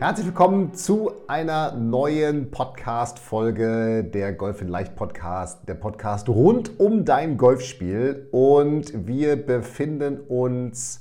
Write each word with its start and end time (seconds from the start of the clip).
Herzlich 0.00 0.26
willkommen 0.26 0.74
zu 0.74 1.12
einer 1.28 1.72
neuen 1.76 2.50
Podcast-Folge 2.50 4.02
der 4.02 4.32
Golf 4.32 4.60
in 4.60 4.66
Leicht 4.66 4.96
Podcast, 4.96 5.68
der 5.68 5.74
Podcast 5.74 6.28
rund 6.28 6.80
um 6.80 7.04
dein 7.04 7.36
Golfspiel. 7.38 8.26
Und 8.32 9.06
wir 9.06 9.36
befinden 9.36 10.18
uns 10.20 11.00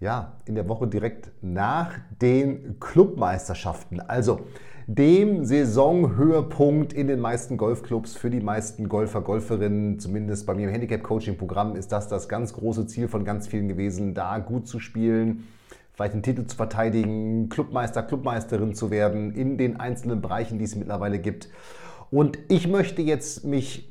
ja, 0.00 0.32
in 0.44 0.56
der 0.56 0.68
Woche 0.68 0.88
direkt 0.88 1.30
nach 1.40 1.92
den 2.20 2.80
Clubmeisterschaften, 2.80 4.00
also 4.00 4.40
dem 4.88 5.44
Saisonhöhepunkt 5.44 6.92
in 6.92 7.06
den 7.06 7.20
meisten 7.20 7.56
Golfclubs 7.56 8.16
für 8.16 8.28
die 8.28 8.40
meisten 8.40 8.88
Golfer, 8.88 9.20
Golferinnen. 9.20 10.00
Zumindest 10.00 10.46
bei 10.46 10.54
mir 10.54 10.66
im 10.66 10.72
Handicap-Coaching-Programm 10.72 11.76
ist 11.76 11.92
das 11.92 12.08
das 12.08 12.28
ganz 12.28 12.52
große 12.52 12.88
Ziel 12.88 13.06
von 13.06 13.24
ganz 13.24 13.46
vielen 13.46 13.68
gewesen, 13.68 14.14
da 14.14 14.40
gut 14.40 14.66
zu 14.66 14.80
spielen 14.80 15.44
vielleicht 15.96 16.12
einen 16.12 16.22
Titel 16.22 16.46
zu 16.46 16.56
verteidigen, 16.56 17.48
Clubmeister, 17.48 18.02
Clubmeisterin 18.02 18.74
zu 18.74 18.90
werden 18.90 19.34
in 19.34 19.56
den 19.56 19.80
einzelnen 19.80 20.20
Bereichen, 20.20 20.58
die 20.58 20.64
es 20.64 20.76
mittlerweile 20.76 21.18
gibt. 21.18 21.48
Und 22.10 22.38
ich 22.48 22.68
möchte 22.68 23.00
jetzt 23.00 23.44
mich 23.44 23.90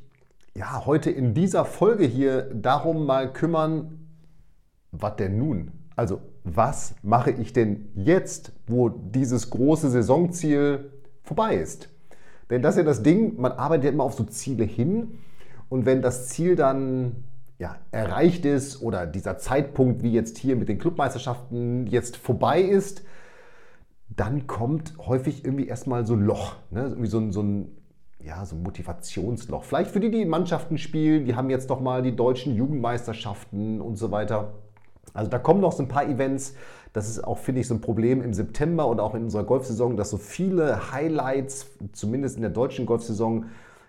ja, 0.54 0.86
heute 0.86 1.10
in 1.10 1.34
dieser 1.34 1.66
Folge 1.66 2.06
hier 2.06 2.44
darum 2.54 3.08
mal 3.08 3.34
kümmern, 3.34 4.08
was 4.92 5.16
denn 5.18 5.38
nun? 5.38 5.72
Also, 5.96 6.22
was 6.44 6.96
mache 7.02 7.32
ich 7.32 7.54
denn 7.54 7.90
jetzt, 7.96 8.54
wo 8.68 8.90
dieses 8.90 9.50
große 9.50 9.90
Saisonziel 9.90 10.92
vorbei 11.24 11.56
ist? 11.56 11.90
Denn 12.52 12.62
das 12.62 12.76
ist 12.76 12.80
ja 12.80 12.84
das 12.84 13.02
Ding, 13.02 13.42
man 13.42 13.52
arbeitet 13.54 13.92
immer 13.92 14.04
auf 14.04 14.14
so 14.14 14.24
Ziele 14.26 14.64
hin 14.64 15.18
und 15.70 15.88
wenn 15.88 16.04
das 16.04 16.30
Ziel 16.30 16.56
dann 16.56 17.24
ja, 17.58 17.78
erreicht 17.92 18.46
ist 18.46 18.82
oder 18.82 19.06
dieser 19.06 19.38
Zeitpunkt, 19.38 20.04
wie 20.04 20.12
jetzt 20.12 20.38
hier 20.38 20.56
mit 20.56 20.68
den 20.68 20.78
Clubmeisterschaften 20.78 21.88
jetzt 21.88 22.18
vorbei 22.18 22.62
ist, 22.62 23.04
dann 24.10 24.48
kommt 24.48 24.94
häufig 24.98 25.46
irgendwie 25.46 25.68
erstmal 25.68 26.06
so 26.06 26.14
ein 26.14 26.22
Loch, 26.22 26.56
ne? 26.70 26.84
irgendwie 26.84 27.08
so 27.08 27.20
ein, 27.20 27.32
so 27.32 27.42
ein 27.42 27.72
ja, 28.26 28.44
so 28.44 28.56
ein 28.56 28.64
Motivationsloch. 28.64 29.64
Vielleicht 29.64 29.92
für 29.92 30.00
die, 30.00 30.10
die 30.10 30.26
Mannschaften 30.26 30.78
spielen, 30.78 31.26
die 31.26 31.36
haben 31.36 31.50
jetzt 31.50 31.70
doch 31.70 31.80
mal 31.80 32.02
die 32.02 32.16
deutschen 32.16 32.56
Jugendmeisterschaften 32.56 33.80
und 33.82 33.98
so 33.98 34.10
weiter. 34.10 34.54
Also 35.14 35.30
da 35.30 35.38
kommen 35.38 35.62
noch 35.62 35.72
so 35.72 35.84
ein 35.84 35.88
paar 35.88 36.08
Events. 36.08 36.56
Das 36.92 37.08
ist 37.08 37.24
auch, 37.24 37.38
finde 37.38 37.62
ich, 37.62 37.68
so 37.68 37.76
ein 37.76 37.82
Problem 37.82 38.24
im 38.24 38.34
September 38.34 38.88
und 38.88 39.00
auch 39.00 39.14
in 39.14 39.26
unserer 39.26 39.44
Golfsaison, 39.44 39.96
dass 39.96 40.10
so 40.10 40.18
viele 40.18 40.92
Highlights, 40.92 41.68
zumindest 41.92 42.38
in 42.38 42.42
der 42.42 42.52
deutschen 42.52 42.88
Golfsaison, 42.88 43.46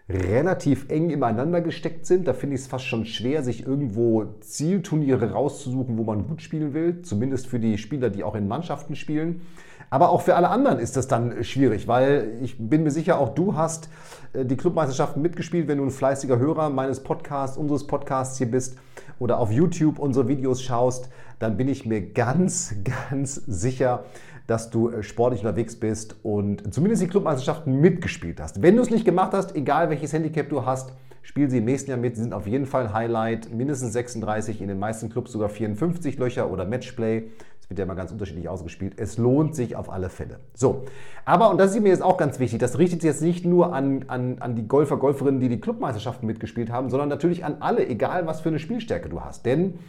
relativ 0.09 0.89
eng 0.89 1.11
übereinander 1.11 1.61
gesteckt 1.61 2.07
sind. 2.07 2.29
Da 2.29 2.33
finde 2.33 2.55
ich 2.55 2.62
es 2.62 2.67
fast 2.67 2.85
schon 2.85 3.07
schwer, 3.07 3.43
sich 3.43 3.67
irgendwo 3.67 4.37
Zielturniere 4.41 5.33
rauszusuchen, 5.33 5.99
wo 5.99 6.05
man 6.05 6.27
gut 6.27 6.43
spielen 6.43 6.75
will. 6.75 7.03
Zumindest 7.03 7.49
für 7.49 7.59
die 7.59 7.77
Spieler, 7.79 8.11
die 8.11 8.23
auch 8.23 8.37
in 8.37 8.47
Mannschaften 8.47 8.95
spielen. 8.95 9.43
Aber 9.91 10.11
auch 10.11 10.23
für 10.23 10.37
alle 10.37 10.48
anderen 10.48 10.79
ist 10.79 10.97
das 10.97 11.09
dann 11.09 11.44
schwierig, 11.44 11.87
weil 11.87 12.38
ich 12.43 12.56
bin 12.59 12.83
mir 12.83 12.91
sicher, 12.91 13.19
auch 13.19 13.31
du 13.31 13.55
hast 13.55 13.88
äh, 14.33 14.44
die 14.44 14.56
Clubmeisterschaften 14.56 15.22
mitgespielt, 15.22 15.69
wenn 15.69 15.78
du 15.78 15.84
ein 15.84 15.91
fleißiger 15.91 16.38
Hörer 16.38 16.71
meines 16.71 17.00
Podcasts, 17.00 17.56
unseres 17.56 17.87
Podcasts 17.87 18.38
hier 18.38 18.50
bist 18.50 18.77
oder 19.19 19.38
auf 19.38 19.53
YouTube 19.53 19.99
unsere 19.99 20.28
Videos 20.28 20.62
schaust, 20.62 21.09
dann 21.38 21.56
bin 21.56 21.69
ich 21.69 21.87
mir 21.87 22.00
ganz, 22.00 22.75
ganz 23.10 23.34
sicher, 23.34 24.05
dass 24.47 24.71
du 24.71 24.91
äh, 24.91 25.03
sportlich 25.03 25.43
unterwegs 25.43 25.77
bist 25.77 26.16
und 26.22 26.72
zumindest 26.72 27.03
die 27.03 27.09
Clubmeisterschaften 27.09 27.81
mitgespielt 27.81 28.41
hast. 28.41 28.62
Wenn 28.62 28.77
du 28.77 28.83
es 28.83 28.91
nicht 28.91 29.05
gemacht 29.05 29.33
hast, 29.33 29.55
egal 29.55 29.91
welches 29.91 30.12
Handicap 30.12 30.49
du 30.49 30.65
hast, 30.65 30.93
spiel 31.22 31.50
sie 31.50 31.59
im 31.59 31.65
nächsten 31.65 31.91
Jahr 31.91 31.99
mit. 31.99 32.15
Sie 32.15 32.22
sind 32.22 32.33
auf 32.33 32.47
jeden 32.47 32.66
Fall 32.66 32.87
ein 32.87 32.93
Highlight. 32.93 33.53
Mindestens 33.53 33.93
36, 33.93 34.60
in 34.60 34.69
den 34.69 34.78
meisten 34.78 35.10
Clubs 35.10 35.33
sogar 35.33 35.49
54 35.49 36.19
Löcher 36.19 36.50
oder 36.50 36.65
Matchplay. 36.65 37.25
Das 37.66 37.71
wird 37.71 37.78
ja 37.81 37.84
immer 37.84 37.97
ganz 37.97 38.12
unterschiedlich 38.12 38.49
ausgespielt. 38.49 38.94
Es 38.97 39.19
lohnt 39.19 39.56
sich 39.56 39.75
auf 39.75 39.91
alle 39.91 40.09
Fälle. 40.09 40.38
So, 40.54 40.84
aber, 41.25 41.50
und 41.50 41.59
das 41.59 41.75
ist 41.75 41.82
mir 41.82 41.88
jetzt 41.88 42.03
auch 42.03 42.16
ganz 42.16 42.38
wichtig, 42.38 42.60
das 42.60 42.78
richtet 42.78 43.03
sich 43.03 43.09
jetzt 43.09 43.22
nicht 43.22 43.44
nur 43.44 43.75
an, 43.75 44.04
an, 44.06 44.37
an 44.38 44.54
die 44.54 44.69
Golfer, 44.69 44.97
Golferinnen, 44.97 45.41
die 45.41 45.49
die 45.49 45.60
Clubmeisterschaften 45.60 46.27
mitgespielt 46.27 46.71
haben, 46.71 46.91
sondern 46.91 47.09
natürlich 47.09 47.44
an 47.44 47.56
alle, 47.60 47.87
egal 47.88 48.27
was 48.27 48.41
für 48.41 48.50
eine 48.50 48.60
Spielstärke 48.60 49.09
du 49.09 49.22
hast. 49.22 49.47
Denn 49.47 49.81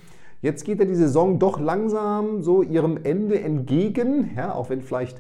Jetzt 0.41 0.65
geht 0.65 0.79
ja 0.79 0.85
die 0.85 0.95
Saison 0.95 1.39
doch 1.39 1.59
langsam 1.59 2.43
so 2.43 2.61
ihrem 2.61 2.99
Ende 3.03 3.39
entgegen, 3.41 4.31
ja, 4.35 4.53
auch 4.53 4.69
wenn 4.69 4.83
vielleicht 4.83 5.19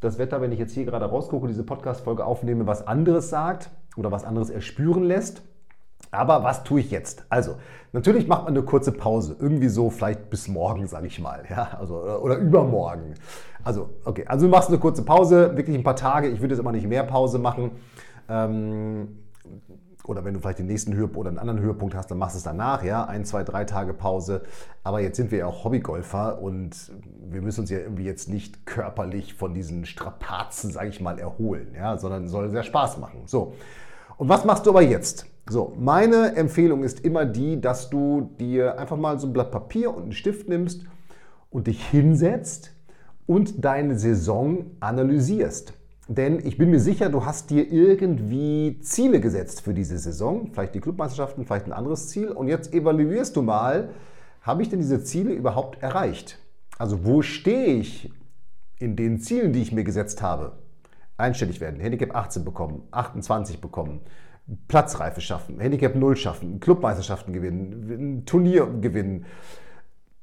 das 0.00 0.18
Wetter, 0.18 0.40
wenn 0.40 0.52
ich 0.52 0.58
jetzt 0.58 0.72
hier 0.72 0.84
gerade 0.84 1.06
rausgucke, 1.06 1.48
diese 1.48 1.64
Podcast-Folge 1.64 2.24
aufnehme, 2.24 2.66
was 2.66 2.86
anderes 2.86 3.28
sagt 3.28 3.70
oder 3.96 4.12
was 4.12 4.24
anderes 4.24 4.50
erspüren 4.50 5.02
lässt. 5.02 5.42
Aber 6.16 6.42
was 6.42 6.64
tue 6.64 6.80
ich 6.80 6.90
jetzt? 6.90 7.24
Also, 7.28 7.56
natürlich 7.92 8.26
macht 8.26 8.44
man 8.44 8.54
eine 8.54 8.64
kurze 8.64 8.92
Pause. 8.92 9.36
Irgendwie 9.38 9.68
so 9.68 9.90
vielleicht 9.90 10.30
bis 10.30 10.48
morgen, 10.48 10.86
sage 10.86 11.06
ich 11.06 11.20
mal. 11.20 11.44
Ja, 11.48 11.76
also, 11.78 11.96
oder 11.96 12.36
übermorgen. 12.36 13.14
Also, 13.62 13.90
okay. 14.04 14.24
Also, 14.26 14.46
du 14.46 14.50
machst 14.50 14.68
eine 14.68 14.78
kurze 14.78 15.02
Pause, 15.02 15.56
wirklich 15.56 15.76
ein 15.76 15.84
paar 15.84 15.96
Tage. 15.96 16.28
Ich 16.28 16.40
würde 16.40 16.54
jetzt 16.54 16.60
immer 16.60 16.72
nicht 16.72 16.86
mehr 16.86 17.04
Pause 17.04 17.38
machen. 17.38 17.72
Ähm, 18.28 19.08
oder 20.08 20.24
wenn 20.24 20.34
du 20.34 20.40
vielleicht 20.40 20.60
den 20.60 20.66
nächsten 20.66 20.94
Höhepunkt 20.94 21.18
oder 21.18 21.30
einen 21.30 21.38
anderen 21.38 21.60
Höhepunkt 21.60 21.94
hast, 21.94 22.10
dann 22.10 22.18
machst 22.18 22.36
du 22.36 22.38
es 22.38 22.44
danach, 22.44 22.84
ja, 22.84 23.04
ein, 23.04 23.24
zwei, 23.24 23.42
drei 23.42 23.64
Tage 23.64 23.92
Pause. 23.92 24.42
Aber 24.84 25.00
jetzt 25.00 25.16
sind 25.16 25.30
wir 25.30 25.38
ja 25.38 25.46
auch 25.46 25.64
Hobbygolfer 25.64 26.40
und 26.40 26.92
wir 27.28 27.42
müssen 27.42 27.60
uns 27.60 27.70
ja 27.70 27.78
irgendwie 27.78 28.04
jetzt 28.04 28.28
nicht 28.28 28.66
körperlich 28.66 29.34
von 29.34 29.52
diesen 29.52 29.84
Strapazen, 29.84 30.70
sage 30.70 30.90
ich 30.90 31.00
mal, 31.00 31.18
erholen, 31.18 31.74
ja, 31.74 31.98
sondern 31.98 32.28
soll 32.28 32.50
sehr 32.50 32.62
Spaß 32.62 32.98
machen. 32.98 33.22
So. 33.26 33.54
Und 34.16 34.28
was 34.28 34.44
machst 34.44 34.66
du 34.66 34.70
aber 34.70 34.82
jetzt? 34.82 35.26
So, 35.48 35.72
meine 35.78 36.34
Empfehlung 36.34 36.82
ist 36.82 37.00
immer 37.04 37.24
die, 37.24 37.60
dass 37.60 37.88
du 37.88 38.30
dir 38.40 38.80
einfach 38.80 38.96
mal 38.96 39.20
so 39.20 39.28
ein 39.28 39.32
Blatt 39.32 39.52
Papier 39.52 39.94
und 39.94 40.02
einen 40.02 40.12
Stift 40.12 40.48
nimmst 40.48 40.82
und 41.50 41.68
dich 41.68 41.86
hinsetzt 41.86 42.72
und 43.26 43.64
deine 43.64 43.96
Saison 43.96 44.66
analysierst. 44.80 45.72
Denn 46.08 46.44
ich 46.44 46.58
bin 46.58 46.70
mir 46.70 46.80
sicher, 46.80 47.10
du 47.10 47.24
hast 47.24 47.50
dir 47.50 47.70
irgendwie 47.70 48.80
Ziele 48.80 49.20
gesetzt 49.20 49.60
für 49.60 49.72
diese 49.72 49.98
Saison, 49.98 50.50
vielleicht 50.52 50.74
die 50.74 50.80
Clubmeisterschaften, 50.80 51.44
vielleicht 51.44 51.66
ein 51.66 51.72
anderes 51.72 52.08
Ziel. 52.08 52.30
Und 52.30 52.48
jetzt 52.48 52.72
evaluierst 52.74 53.36
du 53.36 53.42
mal, 53.42 53.90
habe 54.42 54.62
ich 54.62 54.68
denn 54.68 54.80
diese 54.80 55.04
Ziele 55.04 55.32
überhaupt 55.32 55.80
erreicht? 55.80 56.38
Also 56.76 57.04
wo 57.04 57.22
stehe 57.22 57.74
ich 57.74 58.12
in 58.78 58.96
den 58.96 59.20
Zielen, 59.20 59.52
die 59.52 59.62
ich 59.62 59.72
mir 59.72 59.84
gesetzt 59.84 60.22
habe? 60.22 60.58
Einstellig 61.16 61.60
werden, 61.60 61.80
Handicap 61.80 62.14
18 62.14 62.44
bekommen, 62.44 62.82
28 62.90 63.60
bekommen, 63.60 64.00
Platzreife 64.68 65.20
schaffen, 65.20 65.58
Handicap 65.58 65.96
0 65.96 66.16
schaffen, 66.16 66.60
Clubmeisterschaften 66.60 67.32
gewinnen, 67.32 68.18
ein 68.18 68.26
Turnier 68.26 68.66
gewinnen, 68.66 69.24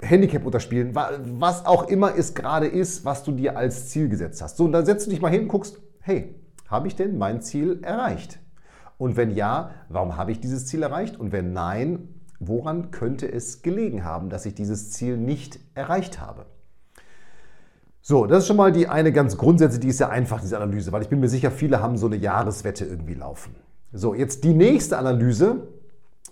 Handicap 0.01 0.45
unterspielen, 0.45 0.95
was 0.95 1.65
auch 1.65 1.87
immer 1.87 2.15
es 2.17 2.33
gerade 2.33 2.67
ist, 2.67 3.05
was 3.05 3.23
du 3.23 3.31
dir 3.31 3.57
als 3.57 3.89
Ziel 3.89 4.09
gesetzt 4.09 4.41
hast. 4.41 4.57
So, 4.57 4.65
und 4.65 4.71
dann 4.71 4.85
setzt 4.85 5.07
du 5.07 5.11
dich 5.11 5.21
mal 5.21 5.31
hin 5.31 5.43
und 5.43 5.47
guckst, 5.47 5.81
hey, 5.99 6.35
habe 6.67 6.87
ich 6.87 6.95
denn 6.95 7.17
mein 7.17 7.41
Ziel 7.41 7.79
erreicht? 7.83 8.39
Und 8.97 9.17
wenn 9.17 9.31
ja, 9.31 9.71
warum 9.89 10.17
habe 10.17 10.31
ich 10.31 10.39
dieses 10.39 10.67
Ziel 10.67 10.83
erreicht? 10.83 11.19
Und 11.19 11.31
wenn 11.31 11.51
nein, 11.53 12.07
woran 12.39 12.91
könnte 12.91 13.31
es 13.31 13.61
gelegen 13.61 14.03
haben, 14.03 14.29
dass 14.29 14.45
ich 14.45 14.55
dieses 14.55 14.91
Ziel 14.91 15.17
nicht 15.17 15.59
erreicht 15.75 16.21
habe? 16.21 16.45
So, 18.01 18.25
das 18.25 18.39
ist 18.39 18.47
schon 18.47 18.57
mal 18.57 18.71
die 18.71 18.87
eine 18.87 19.11
ganz 19.13 19.37
Grundsätze, 19.37 19.79
die 19.79 19.87
ist 19.87 19.99
ja 19.99 20.09
einfach, 20.09 20.41
diese 20.41 20.57
Analyse, 20.57 20.91
weil 20.91 21.01
ich 21.01 21.09
bin 21.09 21.19
mir 21.19 21.29
sicher, 21.29 21.51
viele 21.51 21.81
haben 21.81 21.97
so 21.97 22.05
eine 22.05 22.17
Jahreswette 22.17 22.85
irgendwie 22.85 23.13
laufen. 23.13 23.55
So, 23.93 24.13
jetzt 24.13 24.43
die 24.43 24.53
nächste 24.53 24.97
Analyse, 24.97 25.67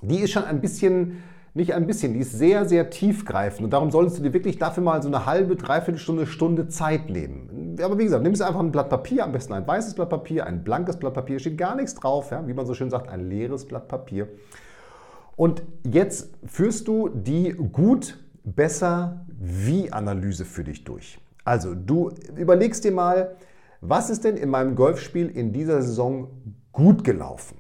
die 0.02 0.20
ist 0.20 0.32
schon 0.32 0.44
ein 0.44 0.62
bisschen 0.62 1.22
nicht 1.54 1.74
ein 1.74 1.86
bisschen, 1.86 2.14
die 2.14 2.22
ist 2.22 2.32
sehr, 2.32 2.66
sehr 2.66 2.90
tiefgreifend 2.90 3.66
und 3.66 3.72
darum 3.72 3.92
solltest 3.92 4.18
du 4.18 4.24
dir 4.24 4.34
wirklich 4.34 4.58
dafür 4.58 4.84
mal 4.84 5.02
so 5.02 5.10
eine 5.10 5.26
halbe, 5.26 5.58
dreiviertel 5.58 6.00
Stunde, 6.00 6.26
Stunde 6.26 6.70
Zeit 6.70 7.10
nehmen. 7.10 7.76
Aber 7.84 7.98
wie 7.98 8.06
gesagt, 8.06 8.24
nimm 8.24 8.32
es 8.32 8.42
einfach 8.42 8.62
ein 8.62 8.72
Blatt 8.72 8.90
Papier, 8.90 9.26
am 9.26 9.34
besten 9.34 9.54
ein 9.54 9.68
weißes 9.68 9.96
Blatt 9.96 10.10
Papier, 10.10 10.46
ein 10.46 10.64
blankes 10.64 10.98
Blatt 10.98 11.14
Papier, 11.14 11.40
steht 11.40 11.58
gar 11.58 11.76
nichts 11.76 11.94
drauf, 11.96 12.32
ja, 12.32 12.48
wie 12.48 12.54
man 12.54 12.66
so 12.66 12.74
schön 12.74 12.90
sagt, 12.90 13.10
ein 13.10 13.28
leeres 13.28 13.66
Blatt 13.66 13.90
Papier. 13.90 14.30
Und 15.36 15.62
jetzt 15.84 16.30
führst 16.46 16.88
du 16.88 17.10
die 17.10 17.50
gut, 17.50 18.18
besser, 18.44 19.26
wie 19.28 19.92
Analyse 19.92 20.46
für 20.46 20.64
dich 20.64 20.84
durch. 20.84 21.20
Also 21.44 21.76
du 21.76 22.12
überlegst 22.38 22.84
dir 22.86 22.92
mal, 22.92 23.36
was 23.82 24.10
ist 24.10 24.24
denn 24.24 24.38
in 24.38 24.50
meinem 24.50 24.76
Golfspiel 24.76 25.28
in 25.28 25.52
dieser 25.52 25.82
Saison 25.82 26.30
gut 26.72 27.04
gelaufen? 27.04 27.58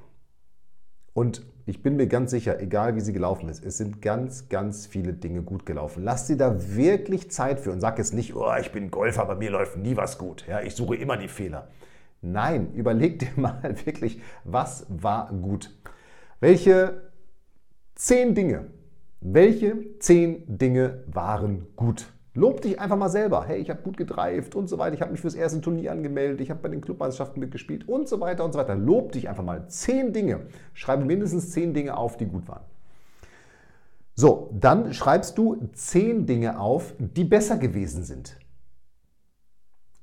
Und 1.13 1.45
ich 1.65 1.83
bin 1.83 1.95
mir 1.95 2.07
ganz 2.07 2.31
sicher, 2.31 2.59
egal 2.59 2.95
wie 2.95 3.01
sie 3.01 3.13
gelaufen 3.13 3.47
ist, 3.49 3.63
es 3.63 3.77
sind 3.77 4.01
ganz, 4.01 4.49
ganz 4.49 4.87
viele 4.87 5.13
Dinge 5.13 5.41
gut 5.41 5.65
gelaufen. 5.65 6.03
Lass 6.03 6.27
dir 6.27 6.37
da 6.37 6.75
wirklich 6.75 7.29
Zeit 7.31 7.59
für 7.59 7.71
und 7.71 7.81
sag 7.81 7.97
jetzt 7.97 8.13
nicht, 8.13 8.35
oh, 8.35 8.51
ich 8.59 8.71
bin 8.71 8.91
Golfer, 8.91 9.25
bei 9.25 9.35
mir 9.35 9.51
läuft 9.51 9.77
nie 9.77 9.95
was 9.95 10.17
gut. 10.17 10.45
Ja, 10.47 10.61
ich 10.61 10.75
suche 10.75 10.95
immer 10.95 11.17
die 11.17 11.27
Fehler. 11.27 11.67
Nein, 12.21 12.71
überleg 12.73 13.19
dir 13.19 13.29
mal 13.35 13.75
wirklich, 13.85 14.21
was 14.43 14.85
war 14.89 15.31
gut. 15.31 15.75
Welche 16.39 17.11
zehn 17.95 18.33
Dinge, 18.33 18.67
welche 19.19 19.99
zehn 19.99 20.43
Dinge 20.57 21.03
waren 21.07 21.67
gut? 21.75 22.11
Lob 22.33 22.61
dich 22.61 22.79
einfach 22.79 22.97
mal 22.97 23.09
selber. 23.09 23.45
Hey, 23.45 23.59
ich 23.59 23.69
habe 23.69 23.81
gut 23.81 23.97
gedreift 23.97 24.55
und 24.55 24.69
so 24.69 24.77
weiter. 24.77 24.95
Ich 24.95 25.01
habe 25.01 25.11
mich 25.11 25.19
fürs 25.19 25.35
erste 25.35 25.59
Turnier 25.59 25.91
angemeldet. 25.91 26.39
Ich 26.39 26.49
habe 26.49 26.61
bei 26.61 26.69
den 26.69 26.79
Clubmeisterschaften 26.79 27.41
mitgespielt 27.41 27.89
und 27.89 28.07
so 28.07 28.21
weiter 28.21 28.45
und 28.45 28.53
so 28.53 28.59
weiter. 28.59 28.75
Lob 28.75 29.11
dich 29.11 29.27
einfach 29.27 29.43
mal. 29.43 29.67
Zehn 29.67 30.13
Dinge. 30.13 30.41
Schreibe 30.73 31.03
mindestens 31.03 31.51
zehn 31.51 31.73
Dinge 31.73 31.97
auf, 31.97 32.15
die 32.15 32.25
gut 32.25 32.47
waren. 32.47 32.63
So, 34.15 34.49
dann 34.53 34.93
schreibst 34.93 35.37
du 35.37 35.69
zehn 35.73 36.25
Dinge 36.25 36.59
auf, 36.59 36.93
die 36.99 37.25
besser 37.25 37.57
gewesen 37.57 38.03
sind. 38.03 38.37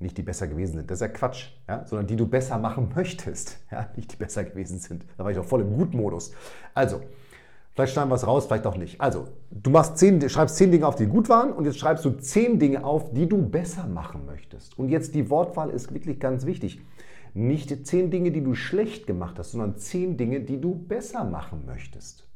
Nicht 0.01 0.17
die 0.17 0.23
besser 0.23 0.47
gewesen 0.47 0.75
sind, 0.75 0.91
das 0.91 0.99
ist 0.99 1.01
ja 1.01 1.09
Quatsch, 1.09 1.49
ja? 1.67 1.85
sondern 1.85 2.07
die 2.07 2.15
du 2.15 2.27
besser 2.27 2.59
machen 2.59 2.93
möchtest. 2.95 3.59
Ja? 3.71 3.91
Nicht 3.97 4.13
die 4.13 4.17
besser 4.17 4.45
gewesen 4.45 4.79
sind. 4.79 5.05
Da 5.17 5.25
war 5.25 5.31
ich 5.31 5.39
auch 5.39 5.45
voll 5.45 5.63
im 5.63 5.77
Gutmodus. 5.77 6.33
Also, 6.75 7.01
Vielleicht 7.79 7.93
schneiden 7.93 8.11
wir 8.11 8.17
es 8.17 8.27
raus, 8.27 8.47
vielleicht 8.47 8.67
auch 8.67 8.77
nicht. 8.77 9.01
Also, 9.01 9.29
du 9.53 9.71
machst 9.71 9.99
zehn, 9.99 10.29
schreibst 10.29 10.57
zehn 10.57 10.73
Dinge 10.73 10.85
auf, 10.85 10.97
die 10.97 11.07
gut 11.07 11.29
waren 11.29 11.53
und 11.53 11.65
jetzt 11.65 11.79
schreibst 11.79 12.05
du 12.05 12.11
zehn 12.11 12.59
Dinge 12.59 12.83
auf, 12.83 13.13
die 13.13 13.29
du 13.29 13.41
besser 13.41 13.87
machen 13.87 14.27
möchtest. 14.27 14.77
Und 14.77 14.89
jetzt 14.89 15.15
die 15.15 15.31
Wortwahl 15.31 15.71
ist 15.71 15.95
wirklich 15.95 16.19
ganz 16.19 16.45
wichtig. 16.45 16.81
Nicht 17.35 17.87
zehn 17.87 18.11
Dinge, 18.11 18.33
die 18.33 18.43
du 18.43 18.55
schlecht 18.55 19.07
gemacht 19.07 19.39
hast, 19.39 19.53
sondern 19.53 19.77
zehn 19.77 20.17
Dinge, 20.17 20.41
die 20.41 20.61
du 20.61 20.75
besser 20.75 21.23
machen 21.23 21.67
möchtest. 21.67 22.29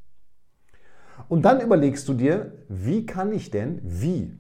Und 1.29 1.45
dann 1.45 1.61
überlegst 1.61 2.09
du 2.09 2.15
dir, 2.15 2.53
wie 2.69 3.05
kann 3.05 3.33
ich 3.33 3.51
denn, 3.51 3.81
wie, 3.83 4.39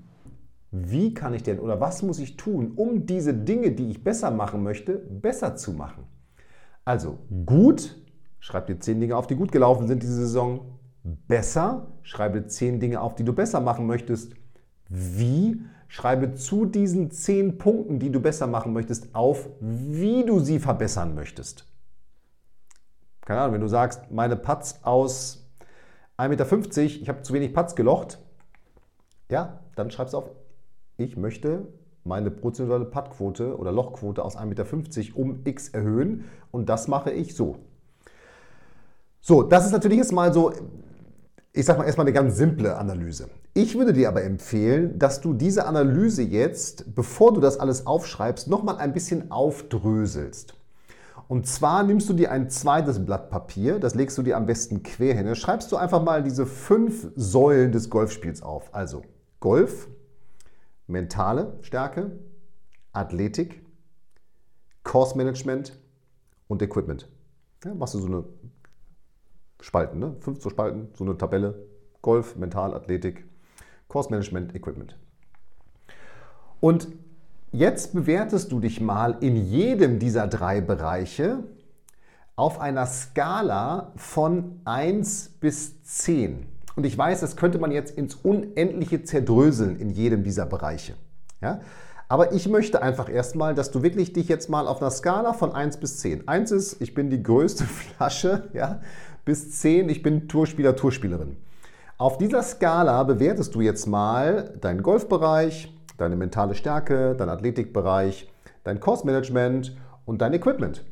wie 0.71 1.15
kann 1.15 1.35
ich 1.35 1.43
denn 1.43 1.59
oder 1.59 1.81
was 1.81 2.05
muss 2.05 2.21
ich 2.21 2.37
tun, 2.37 2.75
um 2.77 3.07
diese 3.07 3.35
Dinge, 3.35 3.73
die 3.73 3.91
ich 3.91 4.05
besser 4.05 4.31
machen 4.31 4.63
möchte, 4.63 4.99
besser 4.99 5.57
zu 5.57 5.73
machen? 5.73 6.05
Also 6.85 7.19
gut, 7.45 8.01
schreib 8.39 8.69
dir 8.69 8.79
zehn 8.79 9.01
Dinge 9.01 9.17
auf, 9.17 9.27
die 9.27 9.35
gut 9.35 9.51
gelaufen 9.51 9.89
sind 9.89 10.05
diese 10.05 10.15
Saison 10.15 10.79
besser, 11.05 11.89
schreibe 12.03 12.47
zehn 12.47 12.81
Dinge 12.81 13.01
auf, 13.01 13.15
die 13.15 13.25
du 13.25 13.33
besser 13.33 13.61
machen 13.61 13.87
möchtest. 13.87 14.35
Wie? 14.89 15.63
Schreibe 15.89 16.35
zu 16.35 16.65
diesen 16.65 17.11
zehn 17.11 17.59
Punkten, 17.59 17.99
die 17.99 18.11
du 18.11 18.21
besser 18.21 18.47
machen 18.47 18.73
möchtest, 18.73 19.15
auf, 19.15 19.49
wie 19.61 20.25
du 20.25 20.41
sie 20.41 20.59
verbessern 20.59 21.15
möchtest. 21.15 21.67
Keine 23.23 23.41
Ahnung, 23.41 23.55
wenn 23.55 23.61
du 23.61 23.69
sagst, 23.69 24.11
meine 24.11 24.37
Patz 24.37 24.81
aus 24.83 25.47
1,50 26.19 26.29
Meter, 26.29 26.83
ich 26.83 27.09
habe 27.09 27.23
zu 27.23 27.35
wenig 27.35 27.53
Patz 27.53 27.75
gelocht, 27.75 28.19
ja, 29.31 29.61
dann 29.77 29.91
schreibst 29.91 30.15
du 30.15 30.19
auf, 30.19 30.31
ich 30.97 31.17
möchte 31.17 31.67
meine 32.05 32.31
prozentuale 32.31 32.85
Puttquote 32.85 33.57
oder 33.57 33.73
Lochquote 33.73 34.25
aus 34.25 34.37
1,50 34.37 34.47
Meter 34.47 35.17
um 35.17 35.41
x 35.45 35.69
erhöhen 35.69 36.25
und 36.51 36.69
das 36.69 36.89
mache 36.89 37.11
ich 37.11 37.35
so. 37.35 37.59
So, 39.21 39.43
das 39.43 39.67
ist 39.67 39.73
natürlich 39.73 39.99
jetzt 39.99 40.13
mal 40.13 40.33
so 40.33 40.53
ich 41.55 41.67
sage 41.67 41.79
mal 41.79 41.85
erstmal 41.85 42.07
eine 42.07 42.15
ganz 42.15 42.37
simple 42.37 42.77
Analyse. 42.77 43.29
Ich 43.53 43.77
würde 43.77 43.93
dir 43.93 44.09
aber 44.09 44.23
empfehlen, 44.23 44.99
dass 44.99 45.21
du 45.21 45.35
diese 45.35 45.67
Analyse 45.67 46.23
jetzt, 46.23 46.95
bevor 46.95 47.35
du 47.35 47.41
das 47.41 47.61
alles 47.61 47.87
aufschreibst, 47.87 48.49
nochmal 48.49 48.79
ein 48.79 48.95
bisschen 48.95 49.31
aufdröselst. 49.31 50.55
Und 51.29 51.47
zwar 51.47 51.83
nimmst 51.83 52.09
du 52.09 52.15
dir 52.15 52.31
ein 52.31 52.49
zweites 52.49 53.05
Blatt 53.05 53.31
Papier, 53.31 53.79
das 53.79 53.95
legst 53.95 54.17
du 54.17 54.23
dir 54.23 54.37
am 54.37 54.47
besten 54.47 54.83
quer 54.83 55.15
hin. 55.15 55.27
Da 55.27 55.35
schreibst 55.35 55.71
du 55.73 55.77
einfach 55.77 56.03
mal 56.03 56.23
diese 56.23 56.47
fünf 56.47 57.09
Säulen 57.17 57.73
des 57.73 57.91
Golfspiels 57.91 58.43
auf. 58.43 58.75
Also 58.75 59.03
Golf, 59.41 59.89
mentale 60.87 61.59
Stärke, 61.63 62.19
Athletik, 62.93 63.65
Course 64.85 65.17
Management 65.17 65.79
und 66.49 66.63
Equipment. 66.63 67.09
Ja, 67.65 67.75
machst 67.75 67.95
du 67.95 67.99
so 67.99 68.07
eine 68.07 68.25
Spalten, 69.62 70.00
ne? 70.00 70.17
fünf 70.20 70.41
zu 70.41 70.50
Spalten, 70.50 70.88
so 70.94 71.05
eine 71.05 71.17
Tabelle. 71.17 71.67
Golf, 72.03 72.35
Mental, 72.37 72.75
Athletik, 72.75 73.25
Course 73.87 74.11
Management, 74.11 74.56
Equipment. 74.56 74.99
Und 76.61 76.88
jetzt 77.53 77.94
bewertest 77.94 78.50
du 78.50 78.59
dich 78.59 78.81
mal 78.81 79.17
in 79.20 79.37
jedem 79.37 80.00
dieser 80.00 80.26
drei 80.26 80.61
Bereiche 80.61 81.44
auf 82.35 82.61
einer 82.61 82.87
Skala 82.87 83.93
von 83.94 84.61
1 84.64 85.37
bis 85.41 85.82
10. 85.85 86.47
Und 86.75 86.85
ich 86.85 86.99
weiß, 86.99 87.20
das 87.20 87.37
könnte 87.37 87.58
man 87.58 87.70
jetzt 87.70 87.97
ins 87.97 88.17
Unendliche 88.17 89.05
zerdröseln 89.05 89.76
in 89.76 89.91
jedem 89.91 90.25
dieser 90.25 90.47
Bereiche. 90.47 90.94
Ja? 91.41 91.61
Aber 92.08 92.32
ich 92.32 92.49
möchte 92.49 92.82
einfach 92.82 93.08
erstmal, 93.08 93.55
dass 93.55 93.70
du 93.70 93.82
wirklich 93.82 94.12
dich 94.12 94.29
jetzt 94.29 94.50
mal 94.50 94.67
auf 94.67 94.82
einer 94.82 94.91
Skala 94.91 95.32
von 95.35 95.53
1 95.53 95.76
bis 95.79 95.99
10. 95.99 96.29
1 96.29 96.50
ist, 96.50 96.81
ich 96.81 96.94
bin 96.94 97.11
die 97.11 97.23
größte 97.23 97.65
Flasche, 97.97 98.50
ja, 98.55 98.81
bis 99.25 99.61
10, 99.61 99.89
ich 99.89 100.03
bin 100.03 100.29
Tourspieler, 100.29 100.75
Tourspielerin. 100.75 101.37
Auf 101.97 102.19
dieser 102.19 102.43
Skala 102.43 103.05
bewertest 103.05 103.55
du 103.55 103.61
jetzt 103.61 103.87
mal 103.87 104.59
deinen 104.61 104.83
Golfbereich, 104.83 105.73
deine 105.97 106.17
mentale 106.17 106.55
Stärke, 106.55 107.15
deinen 107.15 107.29
Athletikbereich, 107.29 108.29
dein 108.65 108.81
Kursmanagement 108.81 109.77
und 110.05 110.21
dein 110.21 110.35
Equipment. 110.35 110.85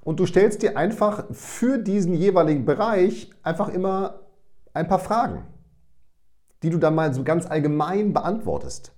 Und 0.00 0.20
du 0.20 0.24
stellst 0.24 0.62
dir 0.62 0.78
einfach 0.78 1.24
für 1.32 1.78
diesen 1.78 2.14
jeweiligen 2.14 2.64
Bereich 2.64 3.30
einfach 3.42 3.68
immer 3.68 4.20
ein 4.72 4.88
paar 4.88 5.00
Fragen, 5.00 5.44
die 6.62 6.70
du 6.70 6.78
dann 6.78 6.94
mal 6.94 7.12
so 7.12 7.24
ganz 7.24 7.44
allgemein 7.44 8.14
beantwortest. 8.14 8.92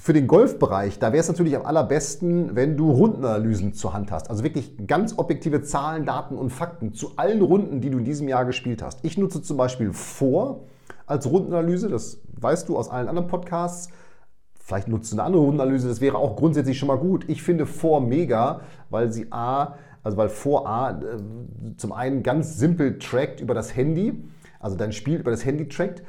Für 0.00 0.14
den 0.14 0.26
Golfbereich, 0.26 0.98
da 0.98 1.12
wäre 1.12 1.20
es 1.20 1.28
natürlich 1.28 1.54
am 1.54 1.66
allerbesten, 1.66 2.56
wenn 2.56 2.78
du 2.78 2.90
Rundenanalysen 2.90 3.74
zur 3.74 3.92
Hand 3.92 4.10
hast. 4.10 4.30
Also 4.30 4.42
wirklich 4.42 4.72
ganz 4.86 5.18
objektive 5.18 5.62
Zahlen, 5.62 6.06
Daten 6.06 6.36
und 6.36 6.48
Fakten 6.48 6.94
zu 6.94 7.12
allen 7.16 7.42
Runden, 7.42 7.82
die 7.82 7.90
du 7.90 7.98
in 7.98 8.04
diesem 8.04 8.26
Jahr 8.26 8.46
gespielt 8.46 8.82
hast. 8.82 9.04
Ich 9.04 9.18
nutze 9.18 9.42
zum 9.42 9.58
Beispiel 9.58 9.92
vor 9.92 10.64
als 11.06 11.30
Rundenanalyse, 11.30 11.90
das 11.90 12.22
weißt 12.40 12.70
du 12.70 12.78
aus 12.78 12.88
allen 12.88 13.06
anderen 13.06 13.28
Podcasts. 13.28 13.92
Vielleicht 14.58 14.88
nutzt 14.88 15.12
du 15.12 15.16
eine 15.16 15.24
andere 15.24 15.42
Rundenanalyse, 15.42 15.88
das 15.88 16.00
wäre 16.00 16.16
auch 16.16 16.36
grundsätzlich 16.36 16.78
schon 16.78 16.88
mal 16.88 16.98
gut. 16.98 17.28
Ich 17.28 17.42
finde 17.42 17.66
vor 17.66 18.00
mega, 18.00 18.62
weil 18.88 19.12
sie 19.12 19.26
A, 19.30 19.74
also 20.02 20.16
weil 20.16 20.30
vor 20.30 20.66
A 20.66 20.92
äh, 20.92 21.76
zum 21.76 21.92
einen 21.92 22.22
ganz 22.22 22.56
simpel 22.56 22.98
trackt 22.98 23.40
über 23.40 23.52
das 23.52 23.76
Handy, 23.76 24.24
also 24.58 24.74
dein 24.74 24.92
Spiel 24.92 25.20
über 25.20 25.30
das 25.30 25.44
Handy 25.44 25.68
trackt 25.68 26.02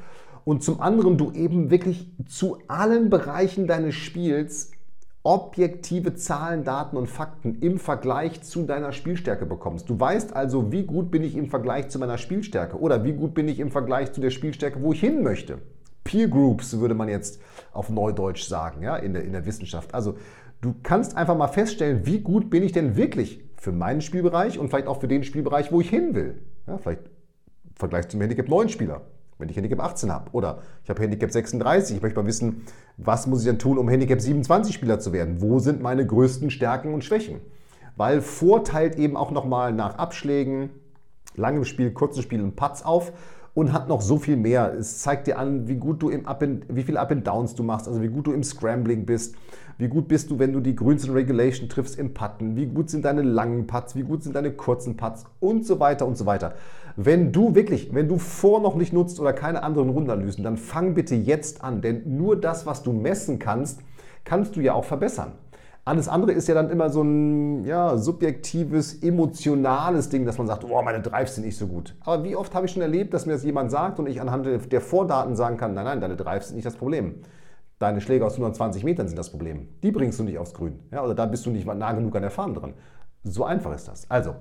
und 0.44 0.62
zum 0.62 0.80
anderen 0.80 1.16
du 1.16 1.32
eben 1.32 1.70
wirklich 1.70 2.10
zu 2.28 2.58
allen 2.68 3.10
Bereichen 3.10 3.66
deines 3.66 3.94
Spiels 3.94 4.70
objektive 5.22 6.14
Zahlen, 6.14 6.64
Daten 6.64 6.98
und 6.98 7.08
Fakten 7.08 7.58
im 7.60 7.78
Vergleich 7.78 8.42
zu 8.42 8.64
deiner 8.64 8.92
Spielstärke 8.92 9.46
bekommst. 9.46 9.88
Du 9.88 9.98
weißt 9.98 10.36
also, 10.36 10.70
wie 10.70 10.84
gut 10.84 11.10
bin 11.10 11.24
ich 11.24 11.34
im 11.34 11.48
Vergleich 11.48 11.88
zu 11.88 11.98
meiner 11.98 12.18
Spielstärke 12.18 12.78
oder 12.78 13.04
wie 13.04 13.14
gut 13.14 13.32
bin 13.32 13.48
ich 13.48 13.58
im 13.58 13.70
Vergleich 13.70 14.12
zu 14.12 14.20
der 14.20 14.30
Spielstärke, 14.30 14.82
wo 14.82 14.92
ich 14.92 15.00
hin 15.00 15.22
möchte. 15.22 15.58
Peer 16.04 16.28
Groups 16.28 16.78
würde 16.78 16.94
man 16.94 17.08
jetzt 17.08 17.40
auf 17.72 17.88
Neudeutsch 17.88 18.44
sagen, 18.44 18.82
ja, 18.82 18.96
in 18.96 19.14
der, 19.14 19.24
in 19.24 19.32
der 19.32 19.46
Wissenschaft. 19.46 19.94
Also 19.94 20.18
du 20.60 20.74
kannst 20.82 21.16
einfach 21.16 21.36
mal 21.38 21.48
feststellen, 21.48 22.04
wie 22.04 22.20
gut 22.20 22.50
bin 22.50 22.62
ich 22.62 22.72
denn 22.72 22.94
wirklich 22.94 23.42
für 23.56 23.72
meinen 23.72 24.02
Spielbereich 24.02 24.58
und 24.58 24.68
vielleicht 24.68 24.88
auch 24.88 25.00
für 25.00 25.08
den 25.08 25.24
Spielbereich, 25.24 25.72
wo 25.72 25.80
ich 25.80 25.88
hin 25.88 26.14
will. 26.14 26.42
Ja, 26.66 26.76
vielleicht 26.76 27.06
im 27.06 27.76
Vergleich 27.76 28.08
zum 28.08 28.20
Handicap 28.20 28.50
9 28.50 28.68
Spieler 28.68 29.00
wenn 29.38 29.48
ich 29.48 29.56
Handicap 29.56 29.80
18 29.80 30.12
habe. 30.12 30.30
Oder 30.32 30.58
ich 30.82 30.90
habe 30.90 31.02
Handicap 31.02 31.30
36. 31.30 31.96
Ich 31.96 32.02
möchte 32.02 32.20
mal 32.20 32.26
wissen, 32.26 32.62
was 32.96 33.26
muss 33.26 33.40
ich 33.40 33.46
denn 33.46 33.58
tun, 33.58 33.78
um 33.78 33.88
Handicap 33.88 34.20
27 34.20 34.74
Spieler 34.74 35.00
zu 35.00 35.12
werden? 35.12 35.40
Wo 35.40 35.58
sind 35.58 35.82
meine 35.82 36.06
größten 36.06 36.50
Stärken 36.50 36.94
und 36.94 37.04
Schwächen? 37.04 37.40
Weil 37.96 38.20
vorteilt 38.20 38.96
eben 38.96 39.16
auch 39.16 39.30
nochmal 39.30 39.72
nach 39.72 39.96
Abschlägen, 39.98 40.70
langem 41.36 41.64
Spiel, 41.64 41.92
kurzem 41.92 42.22
Spiel 42.22 42.42
und 42.42 42.56
Putts 42.56 42.84
auf 42.84 43.12
und 43.54 43.72
hat 43.72 43.88
noch 43.88 44.02
so 44.02 44.18
viel 44.18 44.36
mehr. 44.36 44.74
Es 44.74 44.98
zeigt 44.98 45.26
dir 45.26 45.38
an, 45.38 45.68
wie 45.68 45.76
gut 45.76 46.02
du 46.02 46.10
im 46.10 46.26
Up 46.26 46.42
and, 46.42 46.66
wie 46.68 46.82
viel 46.82 46.96
Up 46.96 47.10
and 47.10 47.26
Downs 47.26 47.54
du 47.54 47.62
machst, 47.62 47.88
also 47.88 48.02
wie 48.02 48.08
gut 48.08 48.26
du 48.26 48.32
im 48.32 48.42
Scrambling 48.42 49.06
bist, 49.06 49.36
wie 49.78 49.88
gut 49.88 50.08
bist 50.08 50.30
du, 50.30 50.38
wenn 50.38 50.52
du 50.52 50.60
die 50.60 50.76
Grüns 50.76 51.08
Regulation 51.08 51.68
triffst 51.68 51.98
im 51.98 52.14
Putten, 52.14 52.56
wie 52.56 52.66
gut 52.66 52.90
sind 52.90 53.04
deine 53.04 53.22
langen 53.22 53.66
Putts, 53.66 53.94
wie 53.96 54.02
gut 54.02 54.22
sind 54.22 54.34
deine 54.36 54.52
kurzen 54.52 54.96
Putts 54.96 55.24
und 55.40 55.66
so 55.66 55.80
weiter 55.80 56.06
und 56.06 56.16
so 56.16 56.26
weiter. 56.26 56.54
Wenn 56.96 57.32
du 57.32 57.54
wirklich, 57.54 57.92
wenn 57.92 58.08
du 58.08 58.18
vor 58.18 58.60
noch 58.60 58.76
nicht 58.76 58.92
nutzt 58.92 59.18
oder 59.18 59.32
keine 59.32 59.62
anderen 59.62 59.88
Rundanalysen, 59.88 60.44
dann 60.44 60.56
fang 60.56 60.94
bitte 60.94 61.14
jetzt 61.14 61.62
an, 61.64 61.80
denn 61.80 62.16
nur 62.16 62.40
das, 62.40 62.66
was 62.66 62.82
du 62.82 62.92
messen 62.92 63.38
kannst, 63.38 63.80
kannst 64.24 64.56
du 64.56 64.60
ja 64.60 64.74
auch 64.74 64.84
verbessern. 64.84 65.32
Alles 65.86 66.08
andere 66.08 66.32
ist 66.32 66.48
ja 66.48 66.54
dann 66.54 66.70
immer 66.70 66.88
so 66.88 67.02
ein 67.02 67.66
ja, 67.66 67.98
subjektives, 67.98 69.02
emotionales 69.02 70.08
Ding, 70.08 70.24
dass 70.24 70.38
man 70.38 70.46
sagt, 70.46 70.64
oh, 70.64 70.80
meine 70.82 71.02
Drives 71.02 71.34
sind 71.34 71.44
nicht 71.44 71.58
so 71.58 71.66
gut. 71.66 71.94
Aber 72.00 72.24
wie 72.24 72.36
oft 72.36 72.54
habe 72.54 72.64
ich 72.64 72.72
schon 72.72 72.80
erlebt, 72.80 73.12
dass 73.12 73.26
mir 73.26 73.32
das 73.32 73.44
jemand 73.44 73.70
sagt 73.70 73.98
und 73.98 74.06
ich 74.06 74.18
anhand 74.18 74.46
der 74.46 74.80
Vordaten 74.80 75.36
sagen 75.36 75.58
kann, 75.58 75.74
nein, 75.74 75.84
nein, 75.84 76.00
deine 76.00 76.16
Drives 76.16 76.48
sind 76.48 76.56
nicht 76.56 76.64
das 76.64 76.76
Problem. 76.76 77.16
Deine 77.78 78.00
Schläge 78.00 78.24
aus 78.24 78.32
120 78.32 78.82
Metern 78.82 79.08
sind 79.08 79.18
das 79.18 79.28
Problem. 79.28 79.68
Die 79.82 79.92
bringst 79.92 80.18
du 80.18 80.22
nicht 80.22 80.38
aufs 80.38 80.54
Grün. 80.54 80.80
Ja, 80.90 81.04
oder 81.04 81.14
da 81.14 81.26
bist 81.26 81.44
du 81.44 81.50
nicht 81.50 81.66
nah 81.66 81.92
genug 81.92 82.16
an 82.16 82.22
der 82.22 82.30
Farm 82.30 82.54
dran. 82.54 82.72
So 83.22 83.44
einfach 83.44 83.74
ist 83.74 83.86
das. 83.86 84.10
Also, 84.10 84.36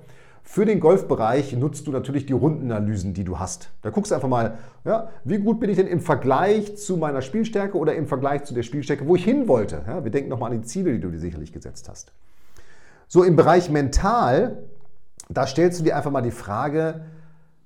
Für 0.46 0.66
den 0.66 0.82
Golfbereich 0.82 1.54
nutzt 1.54 1.88
du 1.88 1.92
natürlich 1.92 2.26
die 2.26 2.34
Rundenanalysen, 2.34 3.14
die 3.14 3.24
du 3.24 3.40
hast. 3.40 3.70
Da 3.82 3.90
guckst 3.90 4.12
du 4.12 4.16
einfach 4.16 4.28
mal, 4.28 4.58
ja, 4.84 5.10
wie 5.24 5.40
gut 5.40 5.60
bin 5.60 5.70
ich 5.70 5.78
denn 5.78 5.88
im 5.88 6.02
Vergleich 6.02 6.76
zu 6.78 6.98
meiner 6.98 7.22
Spielstärke 7.22 7.78
oder 7.78 7.96
im 7.96 8.08
Vergleich 8.08 8.44
zu 8.44 8.54
der 8.54 8.64
Spielstärke, 8.64 9.08
wo 9.08 9.16
ich 9.16 9.24
hin 9.24 9.48
wollte. 9.48 9.84
Ja, 9.88 10.04
wir 10.04 10.12
denken 10.12 10.30
nochmal 10.30 10.52
an 10.52 10.62
die 10.62 10.68
Ziele, 10.68 10.92
die 10.92 11.00
du 11.00 11.10
dir 11.10 11.20
sicherlich 11.20 11.54
gesetzt 11.54 11.88
hast. 11.90 12.12
So 13.08 13.24
im 13.24 13.36
Bereich 13.36 13.70
mental, 13.70 14.64
da 15.30 15.48
stellst 15.48 15.80
du 15.80 15.86
dir 15.86 15.96
einfach 15.96 16.12
mal 16.12 16.22
die 16.22 16.32
Frage, 16.32 17.06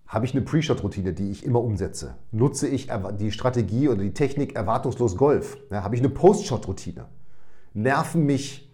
habe 0.07 0.25
ich 0.25 0.34
eine 0.34 0.41
Pre-Shot-Routine, 0.41 1.13
die 1.13 1.31
ich 1.31 1.43
immer 1.43 1.62
umsetze? 1.62 2.15
Nutze 2.31 2.67
ich 2.67 2.89
die 3.19 3.31
Strategie 3.31 3.89
oder 3.89 4.03
die 4.03 4.13
Technik 4.13 4.55
erwartungslos 4.55 5.17
Golf? 5.17 5.57
Ja, 5.72 5.84
habe 5.84 5.96
ich 5.96 6.01
eine 6.01 6.10
Post-Shot-Routine? 6.10 7.05
Nerven 7.74 8.25
mich 8.25 8.66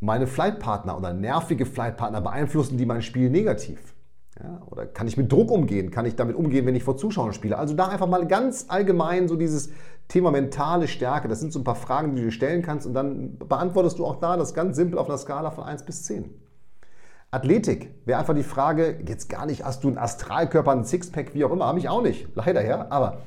meine 0.00 0.26
Flightpartner 0.26 0.96
oder 0.96 1.12
nervige 1.12 1.66
Flightpartner 1.66 2.20
beeinflussen 2.20 2.78
die 2.78 2.86
mein 2.86 3.02
Spiel 3.02 3.30
negativ? 3.30 3.94
Ja, 4.42 4.62
oder 4.66 4.86
kann 4.86 5.06
ich 5.06 5.16
mit 5.16 5.30
Druck 5.30 5.50
umgehen? 5.50 5.90
Kann 5.90 6.06
ich 6.06 6.16
damit 6.16 6.34
umgehen, 6.34 6.64
wenn 6.64 6.74
ich 6.74 6.82
vor 6.82 6.96
Zuschauern 6.96 7.34
spiele? 7.34 7.58
Also 7.58 7.74
da 7.74 7.88
einfach 7.88 8.06
mal 8.06 8.26
ganz 8.26 8.66
allgemein 8.68 9.28
so 9.28 9.36
dieses 9.36 9.70
Thema 10.08 10.30
mentale 10.30 10.88
Stärke. 10.88 11.28
Das 11.28 11.40
sind 11.40 11.52
so 11.52 11.60
ein 11.60 11.64
paar 11.64 11.74
Fragen, 11.74 12.14
die 12.14 12.22
du 12.22 12.26
dir 12.28 12.32
stellen 12.32 12.62
kannst 12.62 12.86
und 12.86 12.94
dann 12.94 13.36
beantwortest 13.38 13.98
du 13.98 14.06
auch 14.06 14.16
da 14.16 14.36
das 14.36 14.54
ganz 14.54 14.76
simpel 14.76 14.98
auf 14.98 15.08
einer 15.08 15.18
Skala 15.18 15.50
von 15.50 15.64
1 15.64 15.84
bis 15.84 16.04
10. 16.04 16.30
Athletik 17.30 17.94
wäre 18.06 18.18
einfach 18.18 18.34
die 18.34 18.42
Frage, 18.42 18.98
jetzt 19.06 19.28
gar 19.28 19.46
nicht, 19.46 19.64
hast 19.64 19.84
du 19.84 19.88
einen 19.88 19.98
Astralkörper, 19.98 20.72
einen 20.72 20.84
Sixpack, 20.84 21.34
wie 21.34 21.44
auch 21.44 21.52
immer, 21.52 21.66
habe 21.66 21.78
ich 21.78 21.88
auch 21.88 22.02
nicht, 22.02 22.28
leider 22.34 22.64
ja, 22.64 22.86
aber 22.90 23.22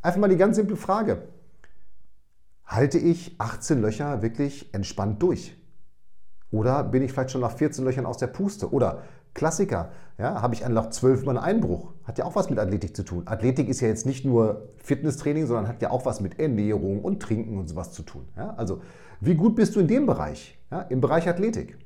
einfach 0.00 0.20
mal 0.20 0.28
die 0.28 0.36
ganz 0.36 0.56
simple 0.56 0.76
Frage. 0.76 1.22
Halte 2.64 2.98
ich 2.98 3.34
18 3.38 3.80
Löcher 3.80 4.22
wirklich 4.22 4.72
entspannt 4.72 5.22
durch? 5.22 5.56
Oder 6.52 6.84
bin 6.84 7.02
ich 7.02 7.12
vielleicht 7.12 7.30
schon 7.30 7.40
nach 7.40 7.56
14 7.56 7.84
Löchern 7.84 8.06
aus 8.06 8.18
der 8.18 8.28
Puste? 8.28 8.70
Oder 8.72 9.02
Klassiker, 9.34 9.90
ja, 10.18 10.42
habe 10.42 10.54
ich 10.54 10.66
nach 10.68 10.90
12 10.90 11.24
Mal 11.24 11.38
einen 11.38 11.44
Einbruch? 11.44 11.94
Hat 12.04 12.18
ja 12.18 12.26
auch 12.26 12.36
was 12.36 12.50
mit 12.50 12.58
Athletik 12.58 12.94
zu 12.94 13.02
tun. 13.02 13.22
Athletik 13.24 13.68
ist 13.68 13.80
ja 13.80 13.88
jetzt 13.88 14.04
nicht 14.04 14.26
nur 14.26 14.68
Fitnesstraining, 14.76 15.46
sondern 15.46 15.66
hat 15.66 15.80
ja 15.80 15.90
auch 15.90 16.04
was 16.04 16.20
mit 16.20 16.38
Ernährung 16.38 17.02
und 17.02 17.20
Trinken 17.20 17.58
und 17.58 17.68
sowas 17.68 17.92
zu 17.92 18.02
tun. 18.02 18.28
Ja? 18.36 18.54
Also, 18.56 18.82
wie 19.20 19.34
gut 19.34 19.56
bist 19.56 19.74
du 19.74 19.80
in 19.80 19.88
dem 19.88 20.04
Bereich? 20.04 20.58
Ja? 20.70 20.82
Im 20.82 21.00
Bereich 21.00 21.26
Athletik. 21.26 21.78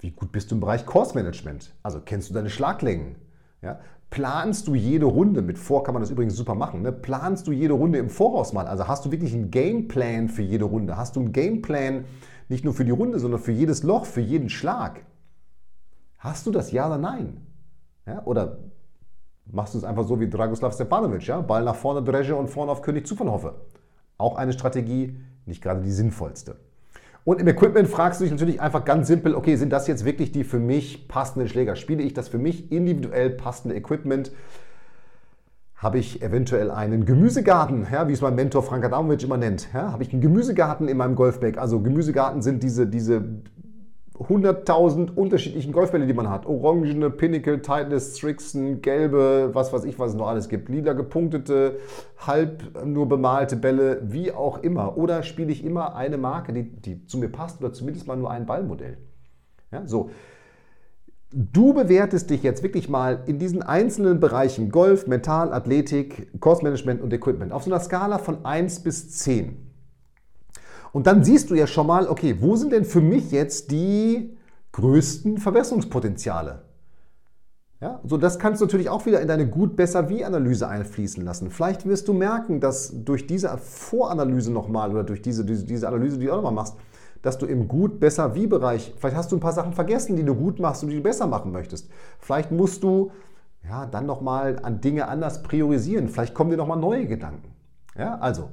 Wie 0.00 0.10
gut 0.10 0.32
bist 0.32 0.50
du 0.50 0.54
im 0.54 0.60
Bereich 0.62 0.86
Course 0.86 1.14
Management? 1.14 1.74
Also, 1.82 2.00
kennst 2.00 2.30
du 2.30 2.34
deine 2.34 2.48
Schlaglängen? 2.48 3.16
Ja? 3.60 3.80
Planst 4.08 4.66
du 4.66 4.74
jede 4.74 5.06
Runde, 5.06 5.42
mit 5.42 5.58
vor 5.58 5.84
kann 5.84 5.94
man 5.94 6.02
das 6.02 6.10
übrigens 6.10 6.36
super 6.36 6.54
machen, 6.54 6.82
ne? 6.82 6.92
planst 6.92 7.46
du 7.46 7.52
jede 7.52 7.72
Runde 7.72 7.98
im 7.98 8.10
Voraus 8.10 8.52
mal? 8.52 8.66
Also 8.66 8.86
hast 8.86 9.06
du 9.06 9.10
wirklich 9.10 9.32
einen 9.32 9.50
Gameplan 9.50 10.28
für 10.28 10.42
jede 10.42 10.66
Runde? 10.66 10.98
Hast 10.98 11.16
du 11.16 11.20
einen 11.20 11.32
Gameplan 11.32 12.04
nicht 12.48 12.64
nur 12.64 12.74
für 12.74 12.84
die 12.84 12.90
Runde, 12.90 13.18
sondern 13.18 13.40
für 13.40 13.52
jedes 13.52 13.82
Loch, 13.82 14.06
für 14.06 14.20
jeden 14.20 14.48
Schlag. 14.48 15.04
Hast 16.18 16.46
du 16.46 16.50
das 16.50 16.72
ja 16.72 16.86
oder 16.86 16.98
nein? 16.98 17.46
Ja, 18.06 18.22
oder 18.24 18.58
machst 19.46 19.74
du 19.74 19.78
es 19.78 19.84
einfach 19.84 20.04
so 20.04 20.20
wie 20.20 20.28
Dragoslav 20.28 20.74
Stepanovic, 20.74 21.26
ja? 21.26 21.40
Ball 21.40 21.64
nach 21.64 21.76
vorne 21.76 22.02
Dresche 22.02 22.36
und 22.36 22.48
vorne 22.48 22.72
auf 22.72 22.82
König 22.82 23.06
Zufallhoffe. 23.06 23.54
Auch 24.18 24.36
eine 24.36 24.52
Strategie, 24.52 25.16
nicht 25.46 25.62
gerade 25.62 25.82
die 25.82 25.90
sinnvollste. 25.90 26.56
Und 27.24 27.40
im 27.40 27.46
Equipment 27.46 27.88
fragst 27.88 28.20
du 28.20 28.24
dich 28.24 28.32
natürlich 28.32 28.60
einfach 28.60 28.84
ganz 28.84 29.06
simpel, 29.06 29.34
okay, 29.34 29.54
sind 29.56 29.72
das 29.72 29.86
jetzt 29.86 30.04
wirklich 30.04 30.32
die 30.32 30.42
für 30.42 30.58
mich 30.58 31.06
passenden 31.06 31.48
Schläger? 31.48 31.76
Spiele 31.76 32.02
ich 32.02 32.14
das 32.14 32.28
für 32.28 32.38
mich 32.38 32.72
individuell 32.72 33.30
passende 33.30 33.76
Equipment? 33.76 34.32
Habe 35.82 35.98
ich 35.98 36.22
eventuell 36.22 36.70
einen 36.70 37.06
Gemüsegarten, 37.06 37.88
ja, 37.90 38.06
wie 38.06 38.12
es 38.12 38.20
mein 38.20 38.36
Mentor 38.36 38.62
Frank 38.62 38.84
Adamovic 38.84 39.24
immer 39.24 39.36
nennt? 39.36 39.68
Ja, 39.74 39.90
habe 39.90 40.04
ich 40.04 40.12
einen 40.12 40.22
Gemüsegarten 40.22 40.86
in 40.86 40.96
meinem 40.96 41.16
Golfbag? 41.16 41.58
Also 41.58 41.80
Gemüsegarten 41.80 42.40
sind 42.40 42.62
diese, 42.62 42.86
diese 42.86 43.24
100.000 44.16 45.12
unterschiedlichen 45.16 45.72
Golfbälle, 45.72 46.06
die 46.06 46.12
man 46.12 46.30
hat. 46.30 46.46
Orangene, 46.46 47.10
Pinnacle, 47.10 47.62
Titleist, 47.62 48.16
Strixon, 48.16 48.80
gelbe, 48.80 49.50
was 49.54 49.72
weiß 49.72 49.82
ich, 49.82 49.98
was 49.98 50.12
es 50.12 50.16
noch 50.16 50.28
alles 50.28 50.48
gibt. 50.48 50.68
Lila 50.68 50.92
gepunktete, 50.92 51.78
halb 52.16 52.84
nur 52.86 53.08
bemalte 53.08 53.56
Bälle, 53.56 54.02
wie 54.04 54.30
auch 54.30 54.62
immer. 54.62 54.96
Oder 54.96 55.24
spiele 55.24 55.50
ich 55.50 55.64
immer 55.64 55.96
eine 55.96 56.16
Marke, 56.16 56.52
die, 56.52 56.62
die 56.62 57.06
zu 57.06 57.18
mir 57.18 57.28
passt 57.28 57.60
oder 57.60 57.72
zumindest 57.72 58.06
mal 58.06 58.16
nur 58.16 58.30
ein 58.30 58.46
Ballmodell. 58.46 58.98
Ja, 59.72 59.84
so. 59.84 60.10
Du 61.34 61.72
bewertest 61.72 62.28
dich 62.28 62.42
jetzt 62.42 62.62
wirklich 62.62 62.90
mal 62.90 63.22
in 63.24 63.38
diesen 63.38 63.62
einzelnen 63.62 64.20
Bereichen 64.20 64.70
Golf, 64.70 65.06
Mental, 65.06 65.52
Athletik, 65.52 66.28
Kursmanagement 66.40 67.00
und 67.00 67.10
Equipment 67.10 67.52
auf 67.52 67.62
so 67.62 67.70
einer 67.70 67.80
Skala 67.80 68.18
von 68.18 68.44
1 68.44 68.80
bis 68.80 69.10
10. 69.12 69.56
Und 70.92 71.06
dann 71.06 71.24
siehst 71.24 71.48
du 71.48 71.54
ja 71.54 71.66
schon 71.66 71.86
mal, 71.86 72.06
okay, 72.06 72.36
wo 72.40 72.56
sind 72.56 72.72
denn 72.72 72.84
für 72.84 73.00
mich 73.00 73.30
jetzt 73.30 73.70
die 73.70 74.36
größten 74.72 75.38
Verbesserungspotenziale? 75.38 76.64
Ja, 77.80 78.00
so 78.04 78.18
das 78.18 78.38
kannst 78.38 78.60
du 78.60 78.66
natürlich 78.66 78.90
auch 78.90 79.06
wieder 79.06 79.20
in 79.22 79.26
deine 79.26 79.48
gut, 79.48 79.74
besser, 79.74 80.10
wie 80.10 80.24
Analyse 80.24 80.68
einfließen 80.68 81.24
lassen. 81.24 81.50
Vielleicht 81.50 81.86
wirst 81.86 82.06
du 82.08 82.12
merken, 82.12 82.60
dass 82.60 82.92
durch 83.04 83.26
diese 83.26 83.56
Voranalyse 83.56 84.52
nochmal 84.52 84.90
oder 84.90 85.02
durch 85.02 85.22
diese, 85.22 85.46
diese, 85.46 85.64
diese 85.64 85.88
Analyse, 85.88 86.18
die 86.18 86.26
du 86.26 86.32
auch 86.32 86.36
nochmal 86.36 86.52
machst, 86.52 86.76
dass 87.22 87.38
du 87.38 87.46
im 87.46 87.68
gut, 87.68 88.00
besser, 88.00 88.34
wie 88.34 88.46
Bereich, 88.46 88.94
vielleicht 88.98 89.16
hast 89.16 89.32
du 89.32 89.36
ein 89.36 89.40
paar 89.40 89.52
Sachen 89.52 89.72
vergessen, 89.72 90.16
die 90.16 90.24
du 90.24 90.34
gut 90.34 90.58
machst 90.58 90.82
und 90.82 90.90
die 90.90 90.96
du 90.96 91.02
besser 91.02 91.26
machen 91.26 91.52
möchtest. 91.52 91.88
Vielleicht 92.18 92.50
musst 92.50 92.82
du 92.82 93.12
ja, 93.64 93.86
dann 93.86 94.06
nochmal 94.06 94.58
an 94.62 94.80
Dinge 94.80 95.08
anders 95.08 95.42
priorisieren. 95.42 96.08
Vielleicht 96.08 96.34
kommen 96.34 96.50
dir 96.50 96.56
nochmal 96.56 96.78
neue 96.78 97.06
Gedanken. 97.06 97.54
Ja, 97.96 98.18
also 98.18 98.50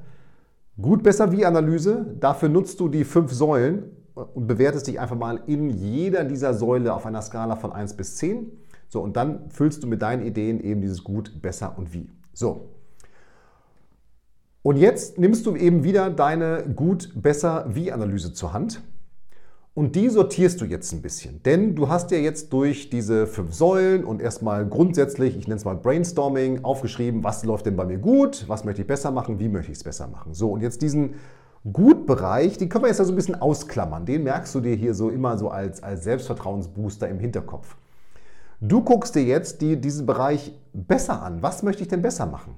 gut, 0.80 1.04
besser, 1.04 1.32
wie 1.32 1.46
Analyse. 1.46 2.16
Dafür 2.20 2.50
nutzt 2.50 2.80
du 2.80 2.90
die 2.90 3.04
fünf 3.04 3.32
Säulen 3.32 3.92
und 4.14 4.48
bewertest 4.48 4.88
dich 4.88 5.00
einfach 5.00 5.16
mal 5.16 5.42
in 5.48 5.70
jeder 5.70 6.24
dieser 6.24 6.54
Säule 6.54 6.94
auf 6.94 7.06
einer 7.06 7.22
Skala 7.22 7.56
von 7.56 7.72
1 7.72 7.96
bis 7.96 8.18
10. 8.18 8.52
So, 8.88 9.02
und 9.02 9.16
dann 9.16 9.50
füllst 9.50 9.84
du 9.84 9.88
mit 9.88 10.02
deinen 10.02 10.26
Ideen 10.26 10.60
eben 10.60 10.82
dieses 10.82 11.04
gut, 11.04 11.42
besser 11.42 11.76
und 11.78 11.94
wie. 11.94 12.10
So, 12.34 12.70
und 14.70 14.78
jetzt 14.78 15.18
nimmst 15.18 15.48
du 15.48 15.56
eben 15.56 15.84
wieder 15.84 16.12
deine 16.12 16.64
gut, 16.76 17.10
besser, 17.16 17.66
wie 17.70 17.92
Analyse 17.92 18.34
zur 18.34 18.54
Hand. 18.54 18.84
Und 19.74 19.96
die 19.96 20.10
sortierst 20.10 20.62
du 20.62 20.66
jetzt 20.66 20.94
ein 20.94 21.02
bisschen. 21.02 21.42
Denn 21.42 21.76
du 21.76 21.90
hast 21.90 22.12
ja 22.12 22.20
jetzt 22.20 22.54
durch 22.54 22.92
diese 22.92 23.26
fünf 23.26 23.52
Säulen 23.52 24.04
und 24.04 24.22
erstmal 24.22 24.68
grundsätzlich, 24.68 25.36
ich 25.36 25.48
nenne 25.48 25.58
es 25.58 25.66
mal 25.66 25.74
Brainstorming, 25.76 26.64
aufgeschrieben, 26.64 27.24
was 27.24 27.44
läuft 27.44 27.66
denn 27.66 27.76
bei 27.76 27.86
mir 27.86 27.98
gut, 27.98 28.48
was 28.48 28.64
möchte 28.64 28.84
ich 28.84 28.88
besser 28.88 29.10
machen, 29.10 29.40
wie 29.40 29.50
möchte 29.50 29.72
ich 29.72 29.80
es 29.80 29.84
besser 29.84 30.06
machen. 30.06 30.36
So, 30.36 30.52
und 30.52 30.62
jetzt 30.62 30.84
diesen 30.84 31.16
Gut-Bereich, 31.74 32.60
den 32.60 32.70
können 32.70 32.84
wir 32.84 32.90
jetzt 32.90 32.98
so 32.98 33.12
ein 33.12 33.16
bisschen 33.16 33.42
ausklammern. 33.42 34.06
Den 34.06 34.24
merkst 34.24 34.54
du 34.54 34.60
dir 34.60 34.76
hier 34.76 34.94
so 34.94 35.10
immer 35.10 35.40
so 35.40 35.50
als, 35.50 35.82
als 35.82 36.04
Selbstvertrauensbooster 36.04 37.10
im 37.10 37.18
Hinterkopf. 37.18 37.76
Du 38.62 38.84
guckst 38.84 39.16
dir 39.16 39.24
jetzt 39.24 39.64
die, 39.64 39.82
diesen 39.82 40.06
Bereich 40.06 40.54
besser 40.74 41.24
an. 41.24 41.42
Was 41.42 41.64
möchte 41.64 41.82
ich 41.82 41.88
denn 41.88 42.04
besser 42.04 42.28
machen? 42.28 42.54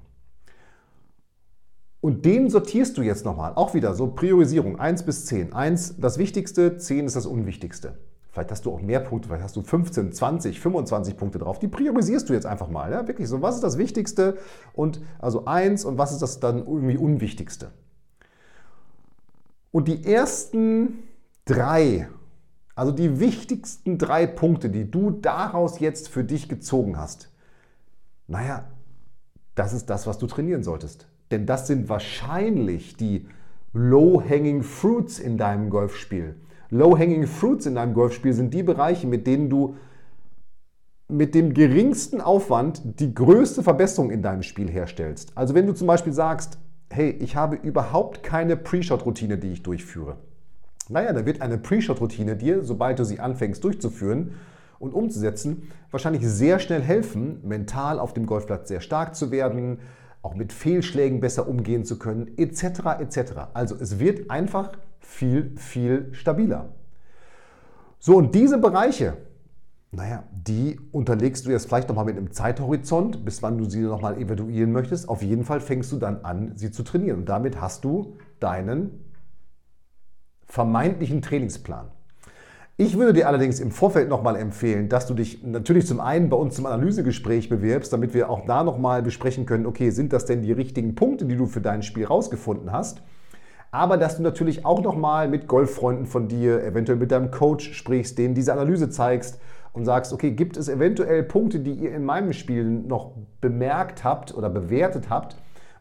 Und 2.02 2.26
den 2.26 2.50
sortierst 2.50 2.98
du 2.98 3.04
jetzt 3.04 3.26
nochmal. 3.26 3.54
Auch 3.56 3.76
wieder 3.76 3.94
so 3.94 4.08
Priorisierung 4.08 4.80
1 4.80 5.04
bis 5.04 5.28
10. 5.28 5.54
1 5.54 5.96
das 6.00 6.18
Wichtigste, 6.18 6.78
10 6.78 7.06
ist 7.06 7.16
das 7.16 7.28
Unwichtigste. 7.28 7.98
Vielleicht 8.32 8.50
hast 8.50 8.66
du 8.66 8.72
auch 8.72 8.82
mehr 8.82 9.02
Punkte, 9.02 9.28
vielleicht 9.28 9.44
hast 9.44 9.56
du 9.56 9.62
15, 9.62 10.14
20, 10.14 10.60
25 10.60 11.18
Punkte 11.18 11.38
drauf. 11.38 11.60
Die 11.60 11.68
priorisierst 11.68 12.28
du 12.28 12.34
jetzt 12.34 12.46
einfach 12.46 12.70
mal. 12.70 12.92
Ja? 12.92 13.08
Wirklich 13.08 13.28
so, 13.28 13.42
was 13.42 13.56
ist 13.56 13.64
das 13.64 13.78
Wichtigste 13.78 14.38
und 14.74 15.02
also 15.20 15.46
1 15.46 15.86
und 15.86 15.98
was 15.98 16.12
ist 16.12 16.22
das 16.22 16.40
dann 16.40 16.66
irgendwie 16.66 16.98
Unwichtigste. 16.98 17.72
Und 19.72 19.88
die 19.88 20.04
ersten 20.06 21.00
drei, 21.46 22.10
also 22.74 22.92
die 22.92 23.20
wichtigsten 23.20 23.98
drei 23.98 24.28
Punkte, 24.28 24.70
die 24.70 24.90
du 24.90 25.12
daraus 25.12 25.80
jetzt 25.80 26.10
für 26.10 26.24
dich 26.24 26.50
gezogen 26.50 26.98
hast, 26.98 27.30
naja, 28.28 28.70
das 29.56 29.74
ist 29.74 29.90
das, 29.90 30.08
was 30.08 30.18
du 30.18 30.28
trainieren 30.28 30.64
solltest. 30.64 31.11
Denn 31.32 31.46
das 31.46 31.68
sind 31.68 31.90
wahrscheinlich 31.90 32.98
die 32.98 33.26
Low-Hanging 33.74 34.64
Fruits 34.64 35.20
in 35.20 35.38
deinem 35.38 35.70
Golfspiel. 35.70 36.36
Low-Hanging 36.70 37.26
Fruits 37.28 37.66
in 37.66 37.76
deinem 37.76 37.94
Golfspiel 37.94 38.34
sind 38.34 38.54
die 38.54 38.64
Bereiche, 38.64 39.08
mit 39.08 39.28
denen 39.28 39.50
du 39.50 39.76
mit 41.08 41.36
dem 41.36 41.54
geringsten 41.54 42.22
Aufwand 42.22 42.82
die 43.00 43.14
größte 43.14 43.64
Verbesserung 43.64 44.12
in 44.12 44.22
deinem 44.22 44.44
Spiel 44.44 44.70
herstellst. 44.70 45.34
Also 45.36 45.54
wenn 45.54 45.68
du 45.68 45.74
zum 45.74 45.88
Beispiel 45.88 46.14
sagst, 46.14 46.58
hey, 46.90 47.10
ich 47.10 47.36
habe 47.36 47.58
überhaupt 47.58 48.24
keine 48.24 48.56
Pre-Shot-Routine, 48.56 49.38
die 49.38 49.52
ich 49.52 49.64
durchführe. 49.64 50.18
Naja, 50.90 51.14
dann 51.14 51.26
wird 51.26 51.42
eine 51.42 51.58
Pre-Shot-Routine 51.58 52.36
dir, 52.36 52.64
sobald 52.64 53.00
du 53.00 53.06
sie 53.06 53.20
anfängst 53.20 53.64
durchzuführen 53.64 54.34
und 54.80 54.94
umzusetzen, 54.94 55.70
wahrscheinlich 55.92 56.26
sehr 56.26 56.60
schnell 56.60 56.82
helfen, 56.82 57.40
mental 57.44 58.00
auf 58.00 58.14
dem 58.14 58.26
Golfplatz 58.26 58.68
sehr 58.68 58.82
stark 58.82 59.16
zu 59.16 59.32
werden, 59.32 59.80
auch 60.22 60.36
mit 60.36 60.54
Fehlschlägen 60.54 61.20
besser 61.20 61.48
umgehen 61.48 61.86
zu 61.86 61.98
können, 61.98 62.38
etc. 62.38 63.00
etc. 63.00 63.34
Also 63.54 63.76
es 63.76 64.00
wird 64.00 64.30
einfach 64.30 64.72
viel, 65.00 65.58
viel 65.58 66.14
stabiler. 66.14 66.70
So, 68.00 68.18
und 68.18 68.34
diese 68.34 68.58
Bereiche, 68.58 69.18
naja, 69.92 70.24
die 70.32 70.80
unterlegst 70.92 71.46
du 71.46 71.52
jetzt 71.52 71.68
vielleicht 71.68 71.90
nochmal 71.90 72.06
mit 72.06 72.18
einem 72.18 72.32
Zeithorizont, 72.32 73.26
bis 73.26 73.44
wann 73.44 73.58
du 73.58 73.66
sie 73.66 73.82
nochmal 73.82 74.18
evaluieren 74.18 74.72
möchtest. 74.72 75.10
Auf 75.10 75.22
jeden 75.22 75.44
Fall 75.44 75.60
fängst 75.60 75.92
du 75.92 75.98
dann 75.98 76.24
an, 76.24 76.54
sie 76.56 76.72
zu 76.72 76.84
trainieren. 76.84 77.20
Und 77.20 77.30
damit 77.30 77.60
hast 77.60 77.84
du 77.84 78.16
deinen 78.40 79.04
vermeintlichen 80.46 81.22
Trainingsplan. 81.22 81.92
Ich 82.84 82.98
würde 82.98 83.14
dir 83.14 83.28
allerdings 83.28 83.60
im 83.60 83.70
Vorfeld 83.70 84.10
nochmal 84.10 84.36
empfehlen, 84.36 84.90
dass 84.90 85.06
du 85.06 85.14
dich 85.14 85.44
natürlich 85.44 85.86
zum 85.86 86.00
einen 86.00 86.30
bei 86.30 86.36
uns 86.36 86.56
zum 86.56 86.66
Analysegespräch 86.66 87.48
bewirbst, 87.48 87.94
damit 87.94 88.16
wir 88.16 88.28
auch 88.28 88.44
da 88.48 88.64
nochmal 88.64 89.04
besprechen 89.04 89.46
können, 89.46 89.68
okay, 89.68 89.92
sind 89.92 90.14
das 90.14 90.26
denn 90.26 90.42
die 90.42 90.52
richtigen 90.52 90.96
Punkte, 90.96 91.26
die 91.26 91.36
du 91.38 91.46
für 91.46 91.62
dein 91.62 91.84
Spiel 91.84 92.06
rausgefunden 92.06 92.72
hast? 92.72 93.04
Aber 93.70 93.98
dass 93.98 94.18
du 94.18 94.24
natürlich 94.24 94.66
auch 94.66 94.82
nochmal 94.82 95.28
mit 95.28 95.48
Golffreunden 95.48 96.08
von 96.08 96.28
dir, 96.28 96.64
eventuell 96.64 96.98
mit 96.98 97.12
deinem 97.12 97.30
Coach 97.30 97.72
sprichst, 97.72 98.18
denen 98.18 98.34
diese 98.34 98.52
Analyse 98.52 98.90
zeigst 98.90 99.40
und 99.74 99.86
sagst, 99.86 100.12
okay, 100.12 100.32
gibt 100.32 100.58
es 100.58 100.68
eventuell 100.68 101.22
Punkte, 101.22 101.60
die 101.60 101.74
ihr 101.74 101.94
in 101.94 102.04
meinem 102.04 102.34
Spiel 102.34 102.64
noch 102.66 103.12
bemerkt 103.42 104.04
habt 104.04 104.34
oder 104.34 104.50
bewertet 104.50 105.08
habt 105.08 105.36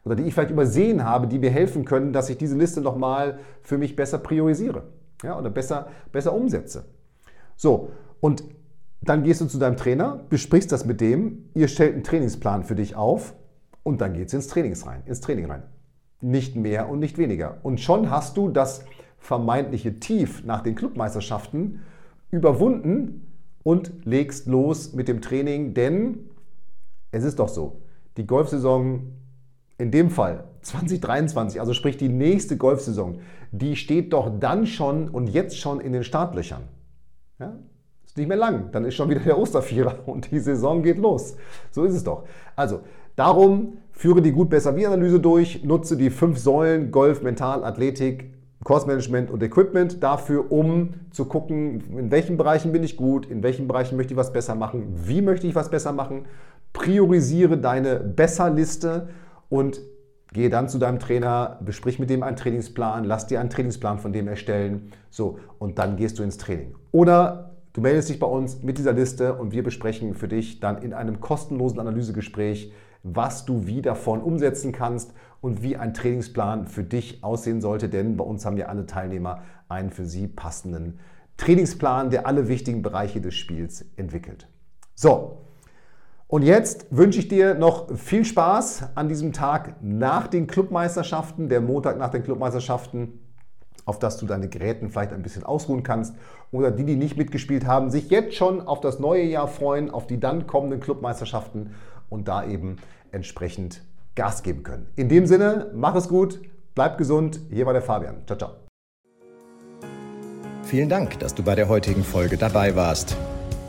oder 0.04 0.16
die 0.16 0.25
ich 0.25 0.35
vielleicht 0.35 0.50
übersehen 0.50 1.02
habe, 1.02 1.28
die 1.28 1.38
mir 1.38 1.50
helfen 1.50 1.87
können, 1.87 2.12
dass 2.12 2.28
ich 2.28 2.37
diese 2.37 2.59
Liste 2.59 2.83
nochmal 2.83 3.38
für 3.62 3.78
mich 3.78 3.97
besser 3.97 4.19
priorisiere 4.19 4.83
ja, 5.22 5.38
oder 5.38 5.50
besser, 5.50 5.88
besser 6.12 6.34
umsetze. 6.34 6.84
So, 7.56 7.90
und 8.20 8.44
dann 9.02 9.22
gehst 9.22 9.40
du 9.40 9.46
zu 9.46 9.58
deinem 9.58 9.76
Trainer, 9.76 10.24
besprichst 10.28 10.70
das 10.72 10.84
mit 10.84 11.00
dem, 11.00 11.50
ihr 11.54 11.68
stellt 11.68 11.94
einen 11.94 12.04
Trainingsplan 12.04 12.64
für 12.64 12.74
dich 12.74 12.96
auf 12.96 13.34
und 13.82 14.00
dann 14.00 14.12
geht 14.12 14.28
es 14.28 14.34
ins, 14.34 14.54
ins 15.06 15.20
Training 15.20 15.46
rein. 15.46 15.62
Nicht 16.20 16.54
mehr 16.54 16.88
und 16.88 16.98
nicht 16.98 17.16
weniger. 17.16 17.58
Und 17.62 17.80
schon 17.80 18.10
hast 18.10 18.36
du 18.36 18.50
das 18.50 18.84
vermeintliche 19.18 20.00
Tief 20.00 20.44
nach 20.44 20.62
den 20.62 20.74
Clubmeisterschaften 20.74 21.80
überwunden 22.30 23.26
und 23.62 23.92
legst 24.04 24.46
los 24.46 24.92
mit 24.92 25.08
dem 25.08 25.20
Training, 25.20 25.74
denn 25.74 26.30
es 27.10 27.24
ist 27.24 27.38
doch 27.38 27.48
so, 27.48 27.82
die 28.16 28.26
Golfsaison 28.26 29.12
in 29.80 29.90
dem 29.90 30.10
Fall 30.10 30.44
2023, 30.62 31.58
also 31.58 31.72
sprich 31.72 31.96
die 31.96 32.08
nächste 32.08 32.56
Golfsaison, 32.56 33.20
die 33.50 33.76
steht 33.76 34.12
doch 34.12 34.30
dann 34.38 34.66
schon 34.66 35.08
und 35.08 35.28
jetzt 35.28 35.58
schon 35.58 35.80
in 35.80 35.92
den 35.92 36.04
Startlöchern. 36.04 36.62
Ja? 37.38 37.54
Ist 38.04 38.16
nicht 38.16 38.28
mehr 38.28 38.37
lang, 38.37 38.70
dann 38.72 38.84
ist 38.84 38.94
schon 38.94 39.08
wieder 39.08 39.20
der 39.20 39.38
Ostervierer 39.38 40.00
und 40.06 40.30
die 40.30 40.38
Saison 40.38 40.82
geht 40.82 40.99
los. 40.99 41.37
So 41.70 41.84
ist 41.84 41.94
es 41.94 42.04
doch. 42.04 42.25
Also 42.56 42.80
darum 43.16 43.78
führe 43.92 44.20
die 44.20 44.32
gut 44.32 44.50
besser 44.50 44.76
wie 44.76 44.87
Analyse 44.87 45.18
durch, 45.18 45.64
nutze 45.64 45.96
die 45.96 46.10
fünf 46.10 46.38
Säulen 46.38 46.90
Golf, 46.90 47.22
Mental, 47.22 47.64
Athletik, 47.64 48.34
Kursmanagement 48.62 49.30
und 49.30 49.42
Equipment 49.42 50.02
dafür, 50.02 50.52
um 50.52 50.90
zu 51.10 51.25
gucken, 51.25 51.82
in 51.96 52.10
welchen 52.10 52.37
Bereichen 52.37 52.72
bin 52.72 52.84
ich 52.84 52.99
gut, 52.99 53.25
in 53.25 53.42
welchen 53.42 53.66
Bereichen 53.66 53.96
möchte 53.96 54.12
ich 54.12 54.18
was 54.18 54.34
besser 54.34 54.54
machen, 54.54 54.92
wie 55.06 55.22
möchte 55.22 55.46
ich 55.46 55.54
was 55.54 55.70
besser 55.70 55.92
machen. 55.92 56.26
Priorisiere 56.75 57.56
deine 57.56 57.96
Besserliste 57.96 59.08
und 59.50 59.83
gehe 60.33 60.49
dann 60.49 60.69
zu 60.69 60.78
deinem 60.78 60.99
Trainer, 60.99 61.59
besprich 61.62 61.99
mit 61.99 62.09
dem 62.09 62.23
einen 62.23 62.37
Trainingsplan, 62.37 63.04
lass 63.04 63.26
dir 63.26 63.40
einen 63.40 63.50
Trainingsplan 63.50 63.99
von 63.99 64.12
dem 64.12 64.28
erstellen. 64.28 64.92
So, 65.11 65.38
und 65.59 65.78
dann 65.78 65.97
gehst 65.97 66.19
du 66.19 66.23
ins 66.23 66.38
Training. 66.38 66.75
Oder 66.92 67.57
du 67.75 67.83
meldest 67.83 68.09
dich 68.09 68.19
bei 68.19 68.26
uns 68.26 68.62
mit 68.62 68.78
dieser 68.78 68.92
Liste 68.92 69.35
und 69.35 69.52
wir 69.52 69.62
besprechen 69.62 70.14
für 70.14 70.28
dich 70.28 70.61
dann 70.61 70.80
in 70.80 70.95
einem 70.95 71.21
kostenlosen 71.21 71.80
Analysegespräch, 71.80 72.73
was 73.02 73.45
du 73.45 73.66
wie 73.66 73.83
davon 73.83 74.23
umsetzen 74.23 74.73
kannst 74.73 75.12
und 75.40 75.62
wie 75.62 75.76
ein 75.76 75.95
Trainingsplan 75.95 76.66
für 76.66 76.85
dich 76.85 77.25
aussehen 77.25 77.61
sollte, 77.61 77.88
denn 77.88 78.16
bei 78.16 78.25
uns 78.25 78.45
haben 78.45 78.57
ja 78.57 78.66
alle 78.66 78.87
Teilnehmer 78.87 79.42
einen 79.69 79.90
für 79.90 80.04
sie 80.04 80.28
passenden 80.28 80.99
Trainingsplan, 81.38 82.11
der 82.11 82.26
alle 82.26 82.49
wichtigen 82.49 82.83
Bereiche 82.83 83.21
des 83.21 83.35
Spiels 83.35 83.87
entwickelt. 83.97 84.49
So, 84.95 85.38
und 86.30 86.42
jetzt 86.42 86.87
wünsche 86.90 87.18
ich 87.18 87.26
dir 87.26 87.54
noch 87.54 87.92
viel 87.96 88.25
Spaß 88.25 88.90
an 88.94 89.08
diesem 89.08 89.32
Tag 89.32 89.75
nach 89.82 90.28
den 90.28 90.46
Clubmeisterschaften, 90.46 91.49
der 91.49 91.60
Montag 91.60 91.99
nach 91.99 92.10
den 92.10 92.22
Clubmeisterschaften, 92.22 93.18
auf 93.84 93.99
dass 93.99 94.16
du 94.16 94.26
deine 94.26 94.49
Geräten 94.49 94.90
vielleicht 94.90 95.12
ein 95.12 95.22
bisschen 95.22 95.42
ausruhen 95.42 95.82
kannst 95.82 96.14
oder 96.52 96.70
die, 96.70 96.84
die 96.84 96.94
nicht 96.94 97.16
mitgespielt 97.16 97.66
haben, 97.66 97.90
sich 97.90 98.10
jetzt 98.10 98.37
schon 98.37 98.60
auf 98.60 98.80
das 98.80 99.00
neue 99.00 99.25
Jahr 99.25 99.49
freuen, 99.49 99.90
auf 99.90 100.06
die 100.06 100.20
dann 100.20 100.46
kommenden 100.46 100.78
Clubmeisterschaften 100.78 101.75
und 102.08 102.28
da 102.28 102.46
eben 102.46 102.76
entsprechend 103.10 103.82
Gas 104.14 104.44
geben 104.44 104.62
können. 104.62 104.87
In 104.94 105.08
dem 105.08 105.26
Sinne, 105.26 105.72
mach 105.75 105.96
es 105.96 106.08
gut, 106.08 106.40
bleib 106.76 106.96
gesund. 106.96 107.40
Hier 107.50 107.66
war 107.66 107.72
der 107.72 107.83
Fabian. 107.83 108.22
Ciao, 108.26 108.38
ciao. 108.38 108.50
Vielen 110.62 110.88
Dank, 110.88 111.18
dass 111.18 111.35
du 111.35 111.42
bei 111.42 111.57
der 111.57 111.68
heutigen 111.68 112.05
Folge 112.05 112.37
dabei 112.37 112.76
warst. 112.76 113.16